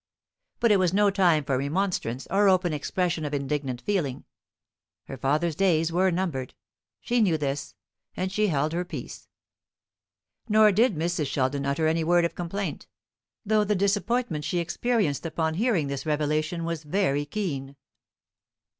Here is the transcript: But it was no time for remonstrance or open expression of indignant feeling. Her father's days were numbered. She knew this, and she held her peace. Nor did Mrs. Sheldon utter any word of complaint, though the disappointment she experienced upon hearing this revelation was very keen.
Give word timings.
But 0.59 0.71
it 0.71 0.79
was 0.79 0.95
no 0.95 1.11
time 1.11 1.43
for 1.43 1.59
remonstrance 1.59 2.25
or 2.31 2.49
open 2.49 2.73
expression 2.73 3.23
of 3.23 3.35
indignant 3.35 3.81
feeling. 3.83 4.25
Her 5.03 5.15
father's 5.15 5.55
days 5.55 5.91
were 5.91 6.09
numbered. 6.09 6.55
She 7.01 7.21
knew 7.21 7.37
this, 7.37 7.75
and 8.17 8.31
she 8.31 8.47
held 8.47 8.73
her 8.73 8.83
peace. 8.83 9.27
Nor 10.49 10.71
did 10.71 10.95
Mrs. 10.95 11.27
Sheldon 11.27 11.67
utter 11.67 11.85
any 11.85 12.03
word 12.03 12.25
of 12.25 12.33
complaint, 12.33 12.87
though 13.45 13.63
the 13.63 13.75
disappointment 13.75 14.43
she 14.43 14.57
experienced 14.57 15.23
upon 15.23 15.53
hearing 15.53 15.85
this 15.85 16.03
revelation 16.03 16.63
was 16.65 16.81
very 16.81 17.23
keen. 17.27 17.75